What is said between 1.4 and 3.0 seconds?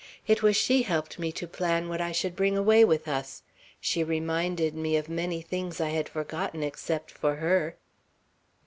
plan what I should bring away